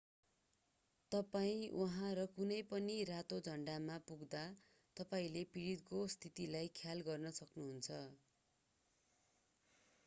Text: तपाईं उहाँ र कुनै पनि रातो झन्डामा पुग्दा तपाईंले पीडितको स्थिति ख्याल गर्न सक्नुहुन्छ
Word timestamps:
तपाईं 1.11 1.65
उहाँ 1.81 2.07
र 2.19 2.23
कुनै 2.31 2.57
पनि 2.71 2.95
रातो 3.09 3.39
झन्डामा 3.43 3.99
पुग्दा 4.07 4.41
तपाईंले 4.97 5.45
पीडितको 5.51 6.01
स्थिति 6.15 6.49
ख्याल 6.75 7.07
गर्न 7.07 7.35
सक्नुहुन्छ 7.35 8.01